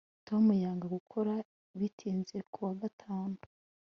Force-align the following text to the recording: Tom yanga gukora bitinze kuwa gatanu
Tom 0.27 0.43
yanga 0.63 0.85
gukora 0.97 1.33
bitinze 1.79 2.37
kuwa 2.51 2.71
gatanu 2.81 3.37